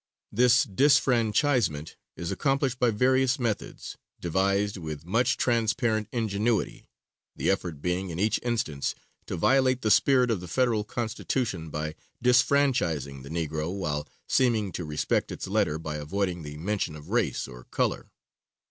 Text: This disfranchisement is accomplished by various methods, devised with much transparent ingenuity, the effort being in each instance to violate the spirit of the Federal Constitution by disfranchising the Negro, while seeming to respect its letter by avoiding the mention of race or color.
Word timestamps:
This 0.31 0.63
disfranchisement 0.63 1.95
is 2.15 2.31
accomplished 2.31 2.79
by 2.79 2.89
various 2.89 3.37
methods, 3.37 3.97
devised 4.19 4.77
with 4.77 5.05
much 5.05 5.37
transparent 5.37 6.07
ingenuity, 6.11 6.87
the 7.35 7.51
effort 7.51 7.83
being 7.83 8.09
in 8.09 8.17
each 8.17 8.39
instance 8.41 8.95
to 9.27 9.37
violate 9.37 9.83
the 9.83 9.91
spirit 9.91 10.31
of 10.31 10.39
the 10.39 10.47
Federal 10.47 10.83
Constitution 10.83 11.69
by 11.69 11.93
disfranchising 12.19 13.21
the 13.21 13.29
Negro, 13.29 13.71
while 13.77 14.07
seeming 14.27 14.71
to 14.71 14.85
respect 14.85 15.31
its 15.31 15.45
letter 15.45 15.77
by 15.77 15.97
avoiding 15.97 16.41
the 16.41 16.57
mention 16.57 16.95
of 16.95 17.11
race 17.11 17.47
or 17.47 17.65
color. 17.65 18.09